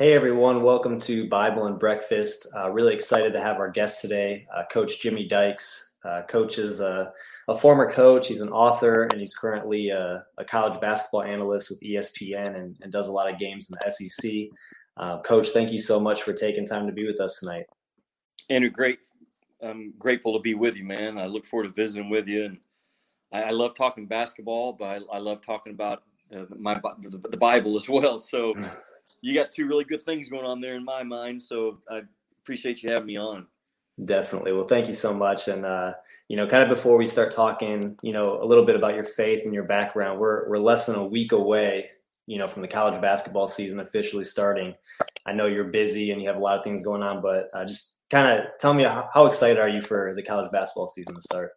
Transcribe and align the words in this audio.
Hey 0.00 0.14
everyone, 0.14 0.62
welcome 0.62 0.98
to 1.00 1.28
Bible 1.28 1.66
and 1.66 1.78
Breakfast. 1.78 2.46
Uh, 2.56 2.70
really 2.70 2.94
excited 2.94 3.34
to 3.34 3.40
have 3.42 3.58
our 3.58 3.70
guest 3.70 4.00
today, 4.00 4.46
uh, 4.56 4.62
Coach 4.72 4.98
Jimmy 5.02 5.28
Dykes. 5.28 5.92
Uh, 6.02 6.22
coach 6.22 6.56
is 6.56 6.80
a, 6.80 7.12
a, 7.48 7.54
former 7.54 7.90
coach, 7.90 8.26
he's 8.26 8.40
an 8.40 8.48
author, 8.48 9.02
and 9.02 9.20
he's 9.20 9.34
currently 9.34 9.90
a, 9.90 10.24
a 10.38 10.44
college 10.46 10.80
basketball 10.80 11.22
analyst 11.22 11.68
with 11.68 11.78
ESPN 11.82 12.56
and, 12.56 12.76
and, 12.80 12.90
does 12.90 13.08
a 13.08 13.12
lot 13.12 13.30
of 13.30 13.38
games 13.38 13.68
in 13.68 13.76
the 13.78 13.90
SEC. 13.90 14.48
Uh, 14.96 15.20
coach, 15.20 15.48
thank 15.48 15.70
you 15.70 15.78
so 15.78 16.00
much 16.00 16.22
for 16.22 16.32
taking 16.32 16.66
time 16.66 16.86
to 16.86 16.94
be 16.94 17.06
with 17.06 17.20
us 17.20 17.38
tonight. 17.38 17.66
Andrew, 18.48 18.70
great. 18.70 19.00
I'm 19.60 19.92
grateful 19.98 20.32
to 20.32 20.40
be 20.40 20.54
with 20.54 20.76
you, 20.76 20.84
man. 20.84 21.18
I 21.18 21.26
look 21.26 21.44
forward 21.44 21.64
to 21.64 21.74
visiting 21.74 22.08
with 22.08 22.26
you, 22.26 22.46
and 22.46 22.58
I, 23.34 23.42
I 23.42 23.50
love 23.50 23.74
talking 23.74 24.06
basketball, 24.06 24.72
but 24.72 24.86
I, 24.86 25.16
I 25.16 25.18
love 25.18 25.42
talking 25.42 25.74
about 25.74 26.04
uh, 26.34 26.46
my 26.58 26.72
the, 26.72 27.20
the 27.28 27.36
Bible 27.36 27.76
as 27.76 27.86
well. 27.86 28.16
So. 28.16 28.54
You 29.22 29.34
got 29.34 29.52
two 29.52 29.66
really 29.66 29.84
good 29.84 30.02
things 30.02 30.30
going 30.30 30.46
on 30.46 30.60
there 30.60 30.74
in 30.74 30.84
my 30.84 31.02
mind. 31.02 31.40
So 31.42 31.78
I 31.90 32.02
appreciate 32.42 32.82
you 32.82 32.90
having 32.90 33.06
me 33.06 33.18
on. 33.18 33.46
Definitely. 34.04 34.52
Well, 34.52 34.66
thank 34.66 34.86
you 34.86 34.94
so 34.94 35.12
much. 35.12 35.48
And 35.48 35.66
uh, 35.66 35.92
you 36.28 36.36
know, 36.36 36.46
kind 36.46 36.62
of 36.62 36.68
before 36.68 36.96
we 36.96 37.06
start 37.06 37.32
talking, 37.32 37.98
you 38.02 38.12
know, 38.12 38.42
a 38.42 38.46
little 38.46 38.64
bit 38.64 38.76
about 38.76 38.94
your 38.94 39.04
faith 39.04 39.44
and 39.44 39.52
your 39.52 39.64
background, 39.64 40.18
we're 40.18 40.48
we're 40.48 40.58
less 40.58 40.86
than 40.86 40.96
a 40.96 41.04
week 41.04 41.32
away, 41.32 41.90
you 42.26 42.38
know, 42.38 42.48
from 42.48 42.62
the 42.62 42.68
college 42.68 43.00
basketball 43.00 43.46
season 43.46 43.80
officially 43.80 44.24
starting. 44.24 44.74
I 45.26 45.32
know 45.32 45.46
you're 45.46 45.64
busy 45.64 46.12
and 46.12 46.22
you 46.22 46.28
have 46.28 46.36
a 46.36 46.40
lot 46.40 46.58
of 46.58 46.64
things 46.64 46.82
going 46.82 47.02
on, 47.02 47.20
but 47.20 47.50
uh, 47.52 47.64
just 47.64 48.00
kind 48.08 48.38
of 48.38 48.46
tell 48.58 48.72
me 48.72 48.84
how, 48.84 49.08
how 49.12 49.26
excited 49.26 49.58
are 49.58 49.68
you 49.68 49.82
for 49.82 50.14
the 50.14 50.22
college 50.22 50.50
basketball 50.50 50.86
season 50.86 51.14
to 51.14 51.20
start? 51.20 51.52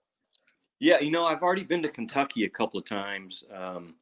Yeah, 0.80 1.00
you 1.00 1.12
know, 1.12 1.24
I've 1.24 1.44
already 1.44 1.64
been 1.64 1.82
to 1.84 1.90
Kentucky 1.90 2.44
a 2.44 2.50
couple 2.50 2.78
of 2.78 2.86
times. 2.86 3.46
Um, 3.56 3.96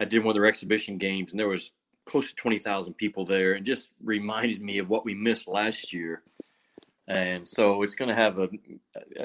I 0.00 0.04
did 0.04 0.18
one 0.18 0.28
of 0.28 0.34
their 0.34 0.46
exhibition 0.46 0.98
games, 0.98 1.30
and 1.30 1.38
there 1.38 1.48
was 1.48 1.72
close 2.08 2.30
to 2.30 2.34
20,000 2.36 2.94
people 2.94 3.24
there 3.24 3.52
and 3.52 3.66
just 3.66 3.90
reminded 4.02 4.62
me 4.62 4.78
of 4.78 4.88
what 4.88 5.04
we 5.04 5.14
missed 5.14 5.46
last 5.46 5.92
year. 5.92 6.22
And 7.06 7.46
so 7.46 7.82
it's 7.82 7.94
going 7.94 8.08
to 8.08 8.14
have 8.14 8.38
a. 8.38 8.48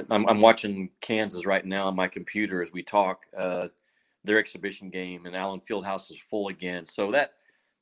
I'm, 0.09 0.27
I'm 0.27 0.39
watching 0.39 0.89
Kansas 1.01 1.45
right 1.45 1.65
now 1.65 1.87
on 1.87 1.95
my 1.95 2.07
computer 2.07 2.61
as 2.61 2.71
we 2.71 2.81
talk. 2.81 3.25
Uh, 3.37 3.67
their 4.23 4.37
exhibition 4.37 4.89
game 4.89 5.25
and 5.25 5.35
Allen 5.35 5.61
Fieldhouse 5.69 6.09
is 6.09 6.17
full 6.29 6.47
again. 6.47 6.85
So 6.85 7.11
that 7.11 7.33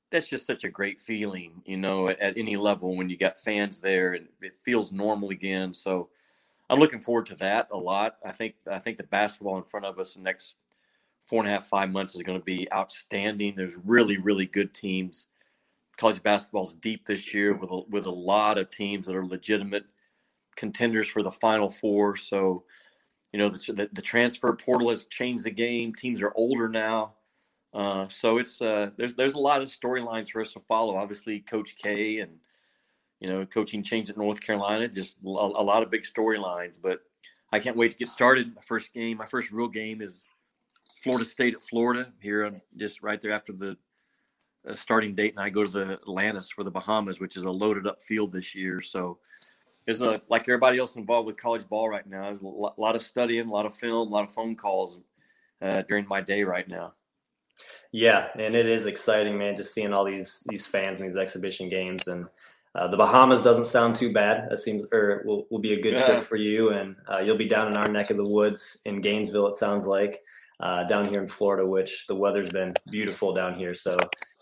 that's 0.09 0.27
just 0.27 0.45
such 0.45 0.63
a 0.63 0.69
great 0.69 0.99
feeling, 0.99 1.61
you 1.65 1.77
know, 1.77 2.09
at, 2.09 2.19
at, 2.19 2.37
any 2.37 2.57
level 2.57 2.95
when 2.95 3.09
you 3.09 3.17
got 3.17 3.39
fans 3.39 3.79
there 3.79 4.13
and 4.13 4.27
it 4.41 4.55
feels 4.55 4.91
normal 4.91 5.29
again. 5.29 5.73
So 5.73 6.09
I'm 6.69 6.79
looking 6.79 6.99
forward 6.99 7.27
to 7.27 7.35
that 7.35 7.67
a 7.71 7.77
lot. 7.77 8.17
I 8.25 8.31
think 8.31 8.55
I 8.69 8.79
think 8.79 8.97
the 8.97 9.03
basketball 9.03 9.57
in 9.57 9.63
front 9.63 9.85
of 9.85 9.99
us 9.99 10.17
next 10.17 10.55
four 11.27 11.39
and 11.39 11.47
a 11.47 11.51
half, 11.51 11.65
five 11.65 11.89
months 11.89 12.15
is 12.15 12.23
going 12.23 12.39
to 12.39 12.45
be 12.45 12.71
outstanding. 12.73 13.55
There's 13.55 13.77
really, 13.85 14.17
really 14.17 14.45
good 14.45 14.73
teams. 14.73 15.27
College 15.97 16.21
basketball 16.23 16.63
is 16.63 16.73
deep 16.75 17.05
this 17.05 17.33
year 17.33 17.53
with 17.53 17.69
a, 17.71 17.81
with 17.89 18.05
a 18.05 18.11
lot 18.11 18.57
of 18.57 18.69
teams 18.69 19.05
that 19.05 19.15
are 19.15 19.25
legitimate 19.25 19.85
contenders 20.55 21.07
for 21.07 21.23
the 21.23 21.31
Final 21.31 21.69
Four. 21.69 22.15
So, 22.15 22.63
you 23.31 23.39
know, 23.39 23.49
the, 23.49 23.73
the, 23.73 23.89
the 23.93 24.01
transfer 24.01 24.53
portal 24.53 24.89
has 24.89 25.05
changed 25.05 25.43
the 25.43 25.51
game. 25.51 25.93
Teams 25.93 26.21
are 26.21 26.33
older 26.35 26.67
now. 26.67 27.13
Uh, 27.73 28.07
so 28.09 28.37
it's 28.37 28.61
uh, 28.61 28.89
there's 28.97 29.13
there's 29.13 29.35
a 29.35 29.39
lot 29.39 29.61
of 29.61 29.69
storylines 29.69 30.29
for 30.29 30.41
us 30.41 30.53
to 30.53 30.59
follow. 30.67 30.95
Obviously, 30.95 31.39
Coach 31.39 31.75
K 31.77 32.19
and 32.19 32.31
you 33.21 33.29
know 33.29 33.45
coaching 33.45 33.81
change 33.81 34.09
at 34.09 34.17
North 34.17 34.41
Carolina, 34.41 34.87
just 34.89 35.17
a, 35.23 35.29
a 35.29 35.63
lot 35.63 35.81
of 35.81 35.89
big 35.89 36.01
storylines. 36.01 36.77
But 36.81 36.99
I 37.53 37.59
can't 37.59 37.77
wait 37.77 37.91
to 37.91 37.97
get 37.97 38.09
started. 38.09 38.53
My 38.55 38.61
first 38.61 38.93
game, 38.93 39.17
my 39.17 39.25
first 39.25 39.51
real 39.51 39.69
game 39.69 40.01
is 40.01 40.27
Florida 41.01 41.25
State 41.25 41.55
at 41.55 41.63
Florida 41.63 42.11
here, 42.21 42.61
just 42.77 43.01
right 43.01 43.19
there 43.19 43.31
after 43.31 43.53
the 43.53 43.75
uh, 44.67 44.75
starting 44.75 45.15
date, 45.15 45.31
and 45.31 45.39
I 45.39 45.49
go 45.49 45.63
to 45.63 45.69
the 45.69 45.93
Atlantis 45.93 46.49
for 46.51 46.63
the 46.63 46.71
Bahamas, 46.71 47.19
which 47.19 47.35
is 47.37 47.43
a 47.43 47.49
loaded 47.49 47.87
up 47.87 48.01
field 48.01 48.31
this 48.31 48.53
year. 48.53 48.81
So 48.81 49.17
there's 49.85 50.01
a 50.01 50.21
like 50.29 50.43
everybody 50.43 50.77
else 50.77 50.95
involved 50.95 51.25
with 51.25 51.37
college 51.37 51.67
ball 51.67 51.89
right 51.89 52.07
now. 52.07 52.25
There's 52.25 52.41
a 52.41 52.45
lot 52.45 52.95
of 52.95 53.01
studying, 53.01 53.47
a 53.47 53.51
lot 53.51 53.65
of 53.65 53.73
film, 53.73 54.09
a 54.09 54.11
lot 54.11 54.23
of 54.23 54.33
phone 54.33 54.55
calls 54.55 54.99
uh, 55.61 55.81
during 55.87 56.07
my 56.07 56.21
day 56.21 56.43
right 56.43 56.67
now. 56.67 56.93
Yeah, 57.91 58.27
and 58.37 58.55
it 58.55 58.67
is 58.67 58.85
exciting, 58.85 59.37
man. 59.37 59.55
Just 59.55 59.73
seeing 59.73 59.93
all 59.93 60.05
these 60.05 60.45
these 60.49 60.67
fans 60.67 60.99
and 60.99 61.09
these 61.09 61.17
exhibition 61.17 61.67
games, 61.67 62.07
and 62.07 62.27
uh, 62.75 62.87
the 62.87 62.97
Bahamas 62.97 63.41
doesn't 63.41 63.65
sound 63.65 63.95
too 63.95 64.13
bad. 64.13 64.51
It 64.51 64.59
seems, 64.59 64.85
or 64.93 65.23
will, 65.25 65.47
will 65.49 65.59
be 65.59 65.73
a 65.73 65.81
good 65.81 65.93
yeah. 65.93 66.05
trip 66.05 66.23
for 66.23 66.37
you, 66.37 66.69
and 66.69 66.95
uh, 67.11 67.19
you'll 67.19 67.37
be 67.37 67.47
down 67.47 67.67
in 67.67 67.75
our 67.75 67.89
neck 67.89 68.11
of 68.11 68.17
the 68.17 68.25
woods 68.25 68.79
in 68.85 69.01
Gainesville. 69.01 69.47
It 69.47 69.55
sounds 69.55 69.85
like 69.85 70.21
uh, 70.61 70.83
down 70.83 71.07
here 71.07 71.21
in 71.21 71.27
Florida, 71.27 71.65
which 71.65 72.05
the 72.07 72.15
weather's 72.15 72.49
been 72.49 72.73
beautiful 72.89 73.33
down 73.33 73.55
here. 73.55 73.73
So 73.73 73.97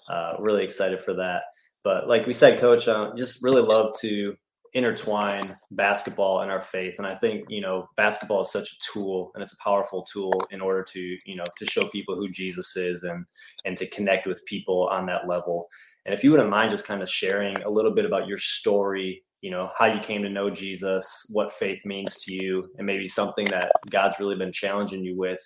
uh, 0.09 0.35
really 0.39 0.63
excited 0.63 1.01
for 1.01 1.13
that. 1.15 1.43
But 1.83 2.07
like 2.07 2.27
we 2.27 2.33
said, 2.33 2.59
Coach, 2.59 2.87
uh, 2.87 3.11
just 3.15 3.43
really 3.43 3.61
love 3.61 3.97
to 4.01 4.35
intertwine 4.73 5.55
basketball 5.71 6.41
and 6.41 6.51
our 6.51 6.61
faith. 6.61 6.95
And 6.97 7.07
I 7.07 7.15
think 7.15 7.45
you 7.49 7.61
know 7.61 7.87
basketball 7.95 8.41
is 8.41 8.51
such 8.51 8.71
a 8.73 8.77
tool, 8.93 9.31
and 9.33 9.41
it's 9.41 9.53
a 9.53 9.63
powerful 9.63 10.03
tool 10.03 10.33
in 10.51 10.61
order 10.61 10.83
to 10.83 11.17
you 11.25 11.35
know 11.35 11.45
to 11.57 11.65
show 11.65 11.87
people 11.87 12.15
who 12.15 12.29
Jesus 12.29 12.75
is 12.75 13.03
and 13.03 13.25
and 13.65 13.77
to 13.77 13.87
connect 13.87 14.27
with 14.27 14.45
people 14.45 14.87
on 14.91 15.05
that 15.07 15.27
level. 15.27 15.67
And 16.05 16.13
if 16.13 16.23
you 16.23 16.31
wouldn't 16.31 16.49
mind 16.49 16.71
just 16.71 16.87
kind 16.87 17.01
of 17.01 17.09
sharing 17.09 17.57
a 17.63 17.69
little 17.69 17.91
bit 17.91 18.05
about 18.05 18.27
your 18.27 18.37
story 18.37 19.23
you 19.41 19.51
know 19.51 19.69
how 19.77 19.85
you 19.85 19.99
came 20.01 20.21
to 20.21 20.29
know 20.29 20.49
jesus 20.49 21.25
what 21.29 21.53
faith 21.53 21.85
means 21.85 22.17
to 22.17 22.33
you 22.33 22.69
and 22.77 22.85
maybe 22.85 23.07
something 23.07 23.45
that 23.45 23.71
god's 23.89 24.19
really 24.19 24.35
been 24.35 24.51
challenging 24.51 25.01
you 25.01 25.17
with 25.17 25.39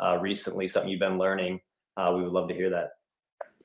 uh, 0.00 0.18
recently, 0.20 0.66
something 0.66 0.90
you've 0.90 1.00
been 1.00 1.18
learning, 1.18 1.60
uh, 1.96 2.12
we 2.14 2.22
would 2.22 2.32
love 2.32 2.48
to 2.48 2.54
hear 2.54 2.70
that. 2.70 2.92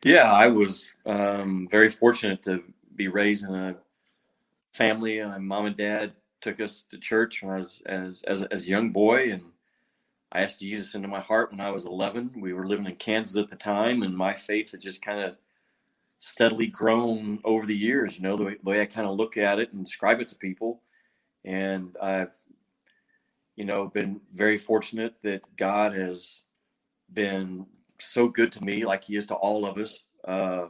Yeah, 0.04 0.32
I 0.32 0.48
was 0.48 0.94
um, 1.06 1.68
very 1.70 1.90
fortunate 1.90 2.42
to 2.44 2.64
be 2.96 3.08
raised 3.08 3.46
in 3.46 3.54
a 3.54 3.76
family. 4.74 5.22
My 5.22 5.38
mom 5.38 5.66
and 5.66 5.76
dad 5.76 6.14
took 6.42 6.62
us 6.62 6.86
to 6.90 6.98
church 6.98 7.44
when 7.44 7.54
I 7.54 7.58
was 7.58 7.82
as, 7.86 8.24
as, 8.24 8.44
as 8.44 8.64
a 8.64 8.70
young 8.70 8.92
boy, 8.92 9.32
and 9.32 9.44
I 10.32 10.42
asked 10.42 10.60
Jesus 10.60 10.96
into 10.96 11.08
my 11.08 11.20
heart 11.20 11.52
when 11.52 11.60
I 11.60 11.72
was 11.72 11.86
11. 11.86 12.32
We 12.38 12.54
were 12.54 12.68
living 12.68 12.86
in 12.86 12.96
Kansas 12.96 13.38
at 13.38 13.50
the 13.50 13.56
time, 13.56 14.04
and 14.04 14.16
my 14.16 14.34
faith 14.34 14.72
had 14.72 14.82
just 14.82 15.02
kind 15.02 15.20
of 15.22 15.36
steadily 16.18 16.68
grown 16.68 17.40
over 17.44 17.66
the 17.66 17.76
years. 17.76 18.16
You 18.16 18.24
know, 18.24 18.38
the 18.38 18.44
way, 18.44 18.56
the 18.64 18.70
way 18.70 18.82
I 18.82 18.86
kind 18.86 19.08
of 19.08 19.18
look 19.18 19.38
at 19.38 19.60
it 19.60 19.74
and 19.74 19.84
describe 19.84 20.22
it 20.22 20.30
to 20.30 20.36
people. 20.36 20.82
And 21.44 21.96
I've 22.02 22.38
you 23.60 23.66
know, 23.66 23.88
been 23.88 24.22
very 24.32 24.58
fortunate 24.58 25.16
that 25.22 25.42
God 25.58 25.94
has 25.94 26.44
been 27.14 27.66
so 28.00 28.30
good 28.30 28.54
to 28.54 28.64
me, 28.64 28.86
like 28.86 29.04
He 29.04 29.18
is 29.18 29.26
to 29.26 29.36
all 29.36 29.66
of 29.66 29.78
us. 29.78 30.06
Uh, 30.26 30.68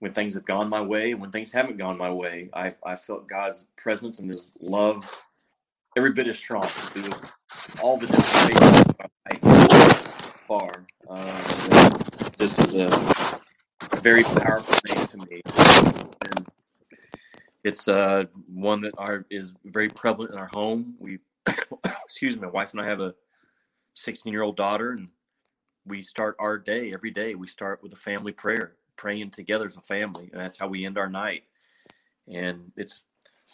when 0.00 0.12
things 0.12 0.34
have 0.34 0.44
gone 0.44 0.68
my 0.68 0.80
way, 0.80 1.12
and 1.12 1.20
when 1.20 1.30
things 1.30 1.52
haven't 1.52 1.76
gone 1.76 1.96
my 1.96 2.10
way, 2.10 2.50
I've, 2.52 2.76
I 2.84 2.96
felt 2.96 3.28
God's 3.28 3.66
presence 3.76 4.18
and 4.18 4.28
His 4.28 4.50
love 4.60 5.08
every 5.96 6.12
bit 6.12 6.26
as 6.26 6.36
strong 6.36 6.64
all 7.80 7.98
the 7.98 8.08
different 8.08 8.58
far. 10.48 10.86
Uh, 11.08 11.90
this 12.36 12.58
is 12.58 12.74
a 12.74 12.88
very 14.02 14.24
powerful 14.24 14.74
name 14.92 15.06
to 15.06 15.16
me, 15.18 15.40
and 16.26 16.48
it's 17.62 17.86
uh, 17.86 18.24
one 18.52 18.80
that 18.80 18.94
are 18.98 19.24
is 19.30 19.54
very 19.66 19.88
prevalent 19.88 20.32
in 20.32 20.38
our 20.38 20.50
home. 20.52 20.96
We 20.98 21.20
excuse 22.04 22.36
me, 22.36 22.42
my 22.42 22.48
wife 22.48 22.72
and 22.72 22.80
I 22.80 22.86
have 22.86 23.00
a 23.00 23.14
16 23.94 24.32
year 24.32 24.42
old 24.42 24.56
daughter, 24.56 24.92
and 24.92 25.08
we 25.86 26.02
start 26.02 26.36
our 26.38 26.58
day 26.58 26.92
every 26.92 27.10
day. 27.10 27.34
We 27.34 27.46
start 27.46 27.82
with 27.82 27.92
a 27.92 27.96
family 27.96 28.32
prayer, 28.32 28.74
praying 28.96 29.30
together 29.30 29.66
as 29.66 29.76
a 29.76 29.82
family, 29.82 30.30
and 30.32 30.40
that's 30.40 30.58
how 30.58 30.68
we 30.68 30.84
end 30.84 30.98
our 30.98 31.08
night. 31.08 31.44
And 32.26 32.72
it's 32.76 33.04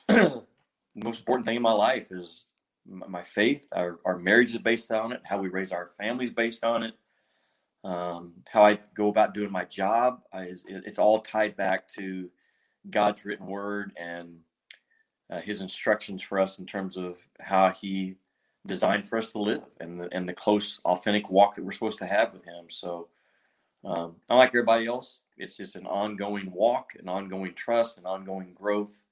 the 0.09 0.43
most 0.95 1.21
important 1.21 1.47
thing 1.47 1.57
in 1.57 1.63
my 1.63 1.73
life 1.73 2.11
is 2.11 2.47
my 2.87 3.23
faith. 3.23 3.67
Our, 3.73 3.99
our 4.05 4.19
marriage 4.19 4.51
is 4.51 4.59
based 4.59 4.91
on 4.91 5.13
it. 5.13 5.23
How 5.25 5.39
we 5.39 5.49
raise 5.49 5.73
our 5.73 5.91
families 5.99 6.33
based 6.33 6.65
on 6.65 6.85
it. 6.85 6.95
Um, 7.85 8.33
how 8.49 8.65
I 8.65 8.81
go 8.95 9.09
about 9.09 9.35
doing 9.35 9.53
my 9.53 9.65
job, 9.65 10.23
I, 10.33 10.53
it's 10.67 10.99
all 10.99 11.21
tied 11.21 11.55
back 11.57 11.87
to 11.97 12.31
God's 12.89 13.25
written 13.25 13.47
word 13.47 13.93
and 13.97 14.39
uh, 15.35 15.41
his 15.41 15.61
instructions 15.61 16.23
for 16.23 16.39
us 16.39 16.59
in 16.59 16.67
terms 16.67 16.97
of 16.97 17.19
how 17.41 17.71
he 17.71 18.15
designed 18.67 19.07
for 19.07 19.19
us 19.19 19.31
to 19.31 19.39
live 19.39 19.63
and 19.81 20.01
the, 20.01 20.09
and 20.13 20.29
the 20.29 20.33
close, 20.33 20.81
authentic 20.85 21.29
walk 21.29 21.55
that 21.55 21.65
we're 21.65 21.73
supposed 21.73 21.99
to 21.99 22.07
have 22.07 22.33
with 22.33 22.45
him. 22.45 22.67
So, 22.69 23.09
um, 23.85 24.17
like 24.31 24.51
everybody 24.51 24.87
else, 24.87 25.23
it's 25.37 25.57
just 25.57 25.77
an 25.77 25.87
ongoing 25.87 26.51
walk, 26.53 26.93
an 26.99 27.09
ongoing 27.09 27.53
trust, 27.55 27.99
an 27.99 28.07
ongoing 28.07 28.55
growth. 28.55 29.03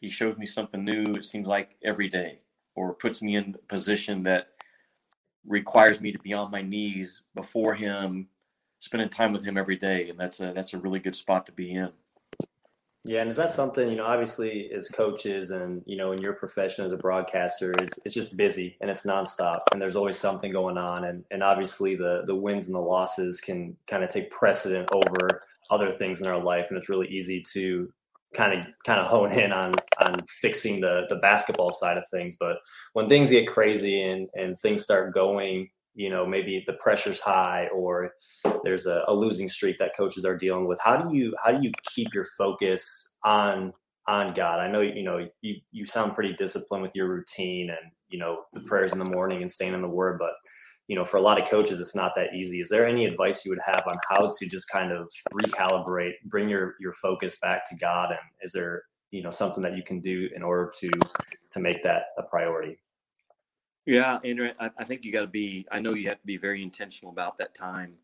He 0.00 0.08
shows 0.08 0.36
me 0.36 0.46
something 0.46 0.84
new, 0.84 1.04
it 1.14 1.24
seems 1.24 1.48
like 1.48 1.76
every 1.82 2.08
day, 2.08 2.40
or 2.74 2.92
puts 2.92 3.22
me 3.22 3.36
in 3.36 3.56
a 3.56 3.66
position 3.66 4.22
that 4.24 4.48
requires 5.46 6.00
me 6.00 6.12
to 6.12 6.18
be 6.18 6.34
on 6.34 6.50
my 6.50 6.62
knees 6.62 7.22
before 7.34 7.74
him, 7.74 8.28
spending 8.80 9.08
time 9.08 9.32
with 9.32 9.44
him 9.44 9.56
every 9.56 9.76
day. 9.76 10.10
And 10.10 10.18
that's 10.18 10.40
a, 10.40 10.52
that's 10.54 10.74
a 10.74 10.78
really 10.78 11.00
good 11.00 11.16
spot 11.16 11.46
to 11.46 11.52
be 11.52 11.72
in. 11.72 11.90
Yeah, 13.06 13.20
and 13.20 13.30
is 13.30 13.36
that 13.36 13.52
something 13.52 13.88
you 13.88 13.96
know? 13.96 14.04
Obviously, 14.04 14.68
as 14.72 14.88
coaches, 14.88 15.50
and 15.50 15.80
you 15.86 15.96
know, 15.96 16.10
in 16.10 16.20
your 16.20 16.32
profession 16.32 16.84
as 16.84 16.92
a 16.92 16.96
broadcaster, 16.96 17.72
it's 17.78 17.98
it's 18.04 18.14
just 18.14 18.36
busy 18.36 18.76
and 18.80 18.90
it's 18.90 19.04
nonstop, 19.04 19.60
and 19.72 19.80
there's 19.80 19.94
always 19.94 20.18
something 20.18 20.50
going 20.50 20.76
on, 20.76 21.04
and 21.04 21.24
and 21.30 21.42
obviously 21.42 21.94
the 21.94 22.22
the 22.26 22.34
wins 22.34 22.66
and 22.66 22.74
the 22.74 22.80
losses 22.80 23.40
can 23.40 23.76
kind 23.86 24.02
of 24.02 24.10
take 24.10 24.28
precedent 24.30 24.88
over 24.92 25.42
other 25.70 25.92
things 25.92 26.20
in 26.20 26.26
our 26.26 26.42
life, 26.42 26.66
and 26.68 26.76
it's 26.76 26.88
really 26.88 27.06
easy 27.08 27.40
to 27.52 27.92
kind 28.34 28.58
of 28.58 28.66
kind 28.84 29.00
of 29.00 29.06
hone 29.06 29.30
in 29.32 29.52
on 29.52 29.76
on 30.00 30.18
fixing 30.40 30.80
the 30.80 31.02
the 31.08 31.16
basketball 31.16 31.70
side 31.70 31.98
of 31.98 32.04
things. 32.10 32.34
But 32.40 32.56
when 32.94 33.06
things 33.06 33.30
get 33.30 33.46
crazy 33.46 34.02
and 34.02 34.28
and 34.34 34.58
things 34.58 34.82
start 34.82 35.14
going, 35.14 35.68
you 35.96 36.10
know, 36.10 36.26
maybe 36.26 36.62
the 36.66 36.74
pressure's 36.74 37.20
high 37.20 37.68
or 37.74 38.12
there's 38.62 38.86
a, 38.86 39.02
a 39.08 39.14
losing 39.14 39.48
streak 39.48 39.78
that 39.78 39.96
coaches 39.96 40.24
are 40.24 40.36
dealing 40.36 40.68
with. 40.68 40.78
How 40.80 40.96
do 40.96 41.16
you 41.16 41.34
how 41.42 41.50
do 41.50 41.58
you 41.62 41.72
keep 41.82 42.14
your 42.14 42.26
focus 42.38 43.16
on 43.24 43.72
on 44.06 44.34
God? 44.34 44.60
I 44.60 44.70
know 44.70 44.82
you 44.82 45.02
know 45.02 45.26
you 45.40 45.56
you 45.72 45.86
sound 45.86 46.14
pretty 46.14 46.34
disciplined 46.34 46.82
with 46.82 46.94
your 46.94 47.08
routine 47.08 47.70
and 47.70 47.90
you 48.08 48.18
know 48.18 48.42
the 48.52 48.60
prayers 48.60 48.92
in 48.92 48.98
the 48.98 49.10
morning 49.10 49.40
and 49.40 49.50
staying 49.50 49.74
in 49.74 49.82
the 49.82 49.88
Word, 49.88 50.18
but 50.18 50.32
you 50.88 50.94
know, 50.94 51.04
for 51.04 51.16
a 51.16 51.22
lot 51.22 51.40
of 51.40 51.48
coaches, 51.48 51.80
it's 51.80 51.96
not 51.96 52.14
that 52.14 52.34
easy. 52.34 52.60
Is 52.60 52.68
there 52.68 52.86
any 52.86 53.06
advice 53.06 53.44
you 53.44 53.50
would 53.50 53.60
have 53.66 53.82
on 53.88 53.98
how 54.08 54.30
to 54.38 54.46
just 54.46 54.68
kind 54.68 54.92
of 54.92 55.10
recalibrate, 55.32 56.12
bring 56.26 56.48
your 56.48 56.74
your 56.78 56.92
focus 56.92 57.36
back 57.40 57.68
to 57.70 57.76
God, 57.76 58.10
and 58.10 58.20
is 58.42 58.52
there 58.52 58.82
you 59.10 59.22
know 59.22 59.30
something 59.30 59.62
that 59.62 59.76
you 59.76 59.82
can 59.82 60.00
do 60.00 60.28
in 60.36 60.42
order 60.42 60.70
to 60.80 60.90
to 61.52 61.58
make 61.58 61.82
that 61.82 62.04
a 62.18 62.22
priority? 62.22 62.78
Yeah, 63.86 64.18
Andrew, 64.24 64.50
I, 64.60 64.70
I 64.78 64.84
think 64.84 65.04
you 65.04 65.12
got 65.12 65.22
to 65.22 65.26
be. 65.28 65.66
I 65.72 65.80
know 65.80 65.94
you 65.94 66.08
have 66.08 66.20
to 66.20 66.26
be 66.26 66.36
very 66.36 66.62
intentional 66.62 67.12
about 67.12 67.38
that 67.38 67.54
time. 67.54 67.94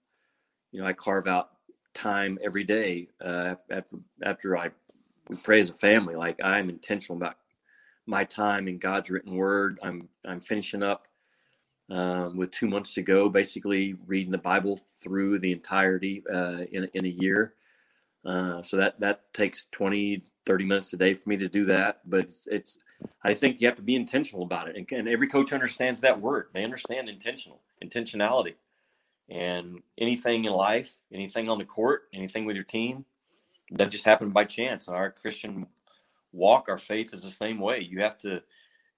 You 0.73 0.81
know, 0.81 0.87
I 0.87 0.93
carve 0.93 1.27
out 1.27 1.51
time 1.95 2.39
every 2.43 2.65
day 2.65 3.09
uh, 3.21 3.57
after 3.71 3.97
after 4.25 4.57
I 4.57 4.71
we 5.29 5.37
pray 5.37 5.61
as 5.61 5.71
a 5.71 5.75
family. 5.75 6.15
Like 6.17 6.39
I'm 6.43 6.71
intentional 6.71 7.17
about 7.17 7.37
my 8.07 8.25
time 8.25 8.69
in 8.69 8.79
God's 8.79 9.11
written 9.11 9.35
Word. 9.37 9.79
I'm 9.83 10.09
I'm 10.25 10.41
finishing 10.41 10.83
up 10.83 11.09
um, 11.91 12.37
with 12.37 12.51
two 12.51 12.69
months 12.69 12.95
to 12.95 13.03
go, 13.03 13.29
basically 13.29 13.95
reading 14.07 14.33
the 14.33 14.39
Bible 14.39 14.79
through 15.03 15.39
the 15.41 15.53
entirety 15.53 16.25
uh, 16.33 16.63
in, 16.73 16.89
in 16.95 17.05
a 17.05 17.09
year. 17.09 17.55
Uh, 18.25 18.63
so 18.63 18.77
that, 18.77 18.99
that 19.01 19.33
takes 19.35 19.67
20, 19.73 20.23
30 20.47 20.65
minutes 20.65 20.93
a 20.93 20.97
day 20.97 21.15
for 21.15 21.29
me 21.29 21.37
to 21.37 21.49
do 21.49 21.65
that. 21.67 22.01
But 22.07 22.21
it's, 22.21 22.49
it's 22.51 22.79
I 23.23 23.35
think 23.35 23.61
you 23.61 23.69
have 23.69 23.77
to 23.77 23.83
be 23.83 23.97
intentional 23.97 24.43
about 24.43 24.69
it. 24.69 24.77
And, 24.77 24.91
and 24.93 25.09
every 25.09 25.29
coach 25.29 25.53
understands 25.53 26.01
that 26.01 26.21
word. 26.21 26.49
They 26.53 26.65
understand 26.65 27.09
intentional, 27.09 27.61
intentionality. 27.83 28.55
And 29.29 29.83
anything 29.99 30.45
in 30.45 30.53
life, 30.53 30.97
anything 31.13 31.49
on 31.49 31.59
the 31.59 31.65
court, 31.65 32.05
anything 32.13 32.45
with 32.45 32.57
your 32.57 32.65
team, 32.65 33.05
that 33.73 33.91
just 33.91 34.05
happened 34.05 34.35
by 34.35 34.45
chance. 34.45 34.89
Our 34.89 35.11
Christian 35.11 35.67
walk, 36.33 36.69
our 36.69 36.79
faith 36.79 37.15
is 37.15 37.23
the 37.23 37.31
same 37.31 37.59
way. 37.59 37.81
You 37.81 38.01
have 38.01 38.19
to 38.19 38.43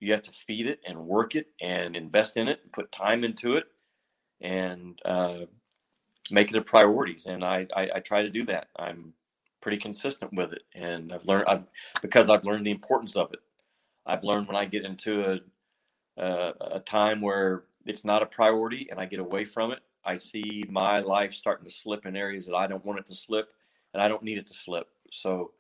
you 0.01 0.13
have 0.13 0.23
to 0.23 0.31
feed 0.31 0.67
it 0.67 0.81
and 0.87 0.99
work 0.99 1.35
it 1.35 1.47
and 1.63 1.97
invest 1.97 2.37
in 2.37 2.49
it 2.49 2.61
and 2.63 2.73
put 2.73 2.93
time 2.93 3.25
into 3.25 3.55
it 3.55 3.65
and 4.41 5.01
uh, 5.05 5.47
make 6.31 6.51
it 6.51 6.57
a 6.57 6.63
priority. 6.63 7.19
And 7.27 7.45
I, 7.45 7.67
I, 7.75 7.91
I, 7.95 8.01
try 8.01 8.23
to 8.23 8.29
do 8.29 8.45
that. 8.47 8.69
I'm 8.79 9.15
pretty 9.63 9.79
consistent 9.79 10.33
with 10.35 10.53
it. 10.53 10.63
And 10.75 11.13
I've 11.13 11.25
learned, 11.25 11.47
I've, 11.49 11.65
because 12.03 12.29
I've 12.29 12.45
learned 12.45 12.67
the 12.67 12.71
importance 12.71 13.17
of 13.17 13.33
it. 13.33 13.39
I've 14.07 14.25
learned 14.25 14.49
when 14.49 14.57
I 14.57 14.67
get 14.67 14.85
into 14.85 15.41
a, 16.19 16.23
a, 16.23 16.55
a 16.77 16.81
time 16.81 17.21
where 17.21 17.65
it's 17.87 18.05
not 18.05 18.23
a 18.23 18.27
priority 18.27 18.89
and 18.91 19.01
I 19.01 19.07
get 19.07 19.21
away 19.21 19.45
from 19.45 19.73
it, 19.73 19.81
I 20.05 20.17
see 20.17 20.65
my 20.69 21.01
life 21.01 21.33
starting 21.33 21.67
to 21.67 21.73
slip 21.73 22.07
in 22.07 22.17
areas 22.17 22.47
that 22.47 22.55
I 22.57 22.67
don't 22.67 22.85
want 22.85 23.01
it 23.01 23.07
to 23.07 23.15
slip 23.15 23.53
and 23.95 24.03
I 24.03 24.09
don't 24.09 24.23
need 24.23 24.39
it 24.39 24.47
to 24.49 24.55
slip. 24.55 24.89
So 25.11 25.53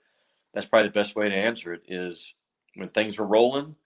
that's 0.55 0.67
probably 0.67 0.88
the 0.88 0.94
best 0.94 1.17
way 1.17 1.29
to 1.29 1.35
answer 1.35 1.73
it 1.75 1.82
is 1.88 2.35
when 2.76 2.88
things 2.91 3.19
are 3.19 3.26
rolling, 3.26 3.76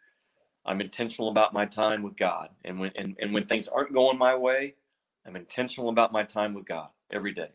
I'm 0.67 0.81
intentional 0.81 1.31
about 1.31 1.55
my 1.55 1.65
time 1.67 2.03
with 2.03 2.17
God. 2.17 2.51
And 2.65 2.79
when 2.79 2.93
and, 2.97 3.17
and 3.21 3.35
when 3.35 3.47
things 3.47 3.69
aren't 3.69 3.93
going 3.93 4.19
my 4.19 4.37
way, 4.37 4.75
I'm 5.27 5.37
intentional 5.37 5.91
about 5.91 6.13
my 6.13 6.25
time 6.25 6.55
with 6.55 6.67
God 6.67 6.89
every 7.11 7.33
day. 7.33 7.51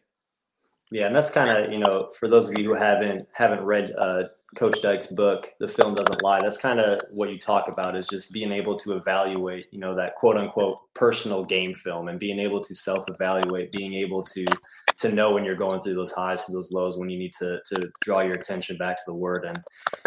Yeah, 0.94 1.08
and 1.08 1.16
that's 1.16 1.32
kind 1.32 1.50
of 1.50 1.74
you 1.74 1.80
know 1.80 2.12
for 2.20 2.28
those 2.28 2.48
of 2.48 2.56
you 2.56 2.66
who 2.66 2.76
haven't 2.76 3.28
haven't 3.34 3.62
read 3.64 3.96
uh, 3.98 4.26
Coach 4.56 4.80
Dykes' 4.84 5.08
book, 5.08 5.52
The 5.60 5.68
Film 5.68 5.96
Doesn't 5.96 6.22
Lie, 6.22 6.44
that's 6.44 6.60
kind 6.60 6.80
of 6.80 7.02
what 7.10 7.32
you 7.32 7.40
talk 7.40 7.68
about 7.68 7.96
is 7.96 8.08
just 8.08 8.32
being 8.32 8.52
able 8.52 8.78
to 8.78 8.94
evaluate, 8.94 9.66
you 9.72 9.80
know, 9.80 9.96
that 9.96 10.14
quote 10.14 10.38
unquote 10.38 10.78
personal 10.94 11.44
game 11.44 11.74
film 11.74 12.10
and 12.10 12.20
being 12.20 12.38
able 12.38 12.64
to 12.64 12.76
self 12.76 13.06
evaluate, 13.08 13.72
being 13.72 13.96
able 13.96 14.22
to 14.22 14.46
to 14.98 15.12
know 15.12 15.32
when 15.32 15.44
you're 15.44 15.56
going 15.56 15.82
through 15.82 15.96
those 15.96 16.12
highs, 16.12 16.44
through 16.44 16.54
those 16.54 16.72
lows, 16.72 16.96
when 16.96 17.10
you 17.10 17.18
need 17.18 17.34
to 17.40 17.60
to 17.74 17.90
draw 18.02 18.24
your 18.24 18.36
attention 18.36 18.78
back 18.78 18.98
to 18.98 19.04
the 19.08 19.16
word. 19.16 19.46
And 19.46 19.60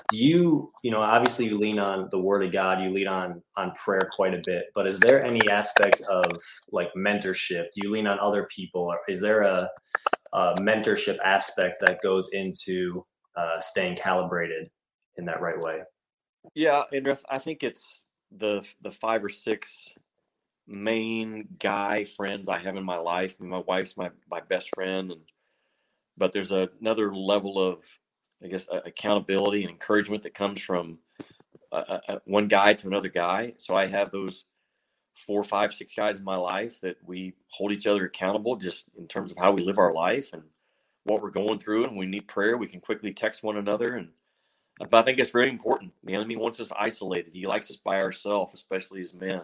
do 0.09 0.19
you, 0.19 0.73
you 0.85 0.93
know, 0.93 1.01
obviously 1.01 1.47
you 1.47 1.59
lean 1.59 1.81
on 1.81 2.07
the 2.13 2.21
word 2.21 2.45
of 2.45 2.53
God, 2.53 2.81
you 2.81 2.91
lean 2.91 3.09
on 3.09 3.43
on 3.57 3.73
prayer 3.73 4.09
quite 4.15 4.35
a 4.35 4.43
bit, 4.47 4.67
but 4.73 4.87
is 4.87 5.01
there 5.01 5.25
any 5.25 5.51
aspect 5.51 6.01
of 6.03 6.31
like 6.71 6.91
mentorship? 6.97 7.73
Do 7.73 7.81
you 7.83 7.91
lean 7.91 8.07
on 8.07 8.21
other 8.21 8.47
people 8.55 8.83
or 8.83 9.01
is 9.09 9.21
there 9.21 9.41
a, 9.41 9.69
a 10.37 10.55
mentorship 10.57 11.17
aspect 11.25 11.81
that 11.81 12.03
goes 12.03 12.29
into 12.33 13.05
uh, 13.37 13.59
staying 13.59 13.97
calibrated 13.97 14.69
in 15.17 15.25
that 15.25 15.41
right 15.41 15.59
way. 15.59 15.81
Yeah, 16.55 16.83
and 16.93 17.17
I 17.29 17.39
think 17.39 17.63
it's 17.63 18.03
the 18.31 18.67
the 18.83 18.91
five 18.91 19.25
or 19.25 19.31
six 19.31 19.95
main 20.67 21.49
guy 21.59 22.05
friends 22.05 22.49
I 22.49 22.59
have 22.59 22.77
in 22.77 22.85
my 22.85 22.99
life. 22.99 23.41
My 23.41 23.63
wife's 23.67 23.97
my 23.97 24.11
my 24.31 24.41
best 24.41 24.71
friend, 24.75 25.11
and 25.11 25.23
but 26.19 26.33
there's 26.33 26.53
a, 26.53 26.69
another 26.81 27.15
level 27.15 27.59
of 27.59 27.83
I 28.45 28.49
guess 28.49 28.69
accountability 28.71 29.63
and 29.63 29.71
encouragement 29.71 30.23
that 30.25 30.35
comes 30.35 30.61
from 30.61 30.99
uh, 31.73 31.99
uh, 32.09 32.19
one 32.27 32.49
guy 32.49 32.75
to 32.75 32.87
another 32.87 33.09
guy. 33.09 33.55
So 33.57 33.75
I 33.75 33.87
have 33.87 34.11
those 34.11 34.45
four, 35.17 35.43
five, 35.43 35.73
six 35.73 35.95
guys 35.95 36.19
in 36.19 36.25
my 36.25 36.37
life 36.37 36.81
that 36.83 36.97
we 37.05 37.35
hold 37.49 37.73
each 37.73 37.87
other 37.87 38.05
accountable 38.05 38.57
just 38.57 38.87
in 38.99 39.09
terms 39.09 39.31
of 39.33 39.39
how 39.39 39.51
we 39.51 39.63
live 39.63 39.79
our 39.79 39.93
life 39.93 40.33
and 40.33 40.43
what 41.05 41.23
we're 41.23 41.31
going 41.31 41.59
through 41.59 41.85
and 41.85 41.97
we 41.97 42.07
need 42.07 42.29
prayer, 42.29 42.57
we 42.57 42.67
can 42.67 42.81
quickly 42.81 43.13
text 43.13 43.43
one 43.43 43.57
another. 43.57 43.95
And 43.95 44.11
but 44.79 44.93
I 44.93 45.03
think 45.03 45.19
it's 45.19 45.31
very 45.31 45.49
important. 45.49 45.93
The 46.05 46.15
enemy 46.15 46.37
wants 46.37 46.61
us 46.61 46.71
isolated. 46.79 47.33
He 47.33 47.47
likes 47.47 47.71
us 47.71 47.79
by 47.79 48.01
ourselves, 48.01 48.53
especially 48.53 49.01
as 49.01 49.15
men. 49.15 49.43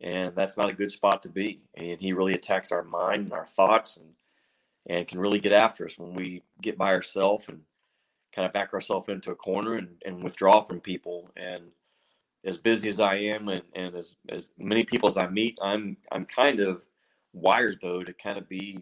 And 0.00 0.34
that's 0.34 0.56
not 0.56 0.70
a 0.70 0.74
good 0.74 0.90
spot 0.90 1.22
to 1.24 1.28
be. 1.28 1.64
And 1.74 2.00
he 2.00 2.12
really 2.12 2.34
attacks 2.34 2.72
our 2.72 2.82
mind 2.82 3.24
and 3.24 3.32
our 3.32 3.46
thoughts 3.46 3.96
and 3.98 4.12
and 4.88 5.08
can 5.08 5.18
really 5.18 5.40
get 5.40 5.52
after 5.52 5.84
us 5.84 5.98
when 5.98 6.14
we 6.14 6.42
get 6.62 6.78
by 6.78 6.90
ourselves 6.90 7.48
and 7.48 7.60
kind 8.32 8.46
of 8.46 8.52
back 8.52 8.72
ourselves 8.72 9.08
into 9.08 9.32
a 9.32 9.36
corner 9.36 9.74
and, 9.74 9.88
and 10.04 10.22
withdraw 10.22 10.60
from 10.60 10.80
people. 10.80 11.28
And 11.36 11.64
as 12.46 12.56
busy 12.56 12.88
as 12.88 13.00
I 13.00 13.16
am 13.16 13.48
and, 13.48 13.62
and 13.74 13.94
as, 13.94 14.16
as 14.28 14.52
many 14.56 14.84
people 14.84 15.08
as 15.08 15.16
I 15.16 15.26
meet, 15.28 15.58
I'm 15.60 15.96
I'm 16.12 16.24
kind 16.24 16.60
of 16.60 16.86
wired 17.32 17.78
though 17.82 18.02
to 18.02 18.12
kind 18.14 18.38
of 18.38 18.48
be 18.48 18.78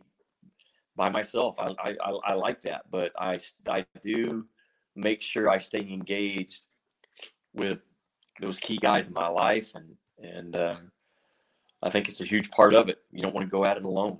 by 0.96 1.08
myself. 1.08 1.56
I, 1.58 1.74
I, 1.80 2.10
I 2.24 2.34
like 2.34 2.62
that, 2.62 2.82
but 2.90 3.12
I, 3.18 3.40
I 3.66 3.84
do 4.02 4.46
make 4.94 5.20
sure 5.20 5.50
I 5.50 5.58
stay 5.58 5.80
engaged 5.80 6.62
with 7.52 7.80
those 8.40 8.58
key 8.58 8.78
guys 8.78 9.08
in 9.08 9.14
my 9.14 9.26
life. 9.26 9.72
And, 9.74 9.96
and, 10.18 10.56
uh, 10.56 10.76
I 11.82 11.90
think 11.90 12.08
it's 12.08 12.20
a 12.20 12.24
huge 12.24 12.50
part 12.50 12.74
of 12.74 12.88
it. 12.88 12.98
You 13.10 13.22
don't 13.22 13.34
want 13.34 13.46
to 13.46 13.50
go 13.50 13.64
at 13.64 13.76
it 13.76 13.84
alone. 13.84 14.18